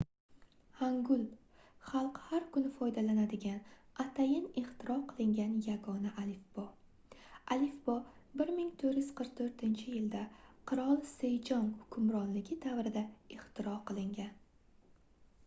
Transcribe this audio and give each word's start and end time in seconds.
hangul— 0.77 1.19
xalq 1.87 2.15
har 2.29 2.45
kuni 2.55 2.69
foydalanadigan 2.77 3.57
atayin 4.03 4.47
ixtiro 4.61 4.95
qilingan 5.11 5.51
yagona 5.65 6.13
alifbo. 6.23 6.63
alifbo 7.57 7.97
1444-yilda 8.41 10.23
qirol 10.71 10.97
sejong 11.11 11.69
1418–1450 11.75 11.77
hukmronligi 11.85 12.57
davrida 12.67 13.05
ixtiro 13.37 13.75
qilingan 13.91 14.33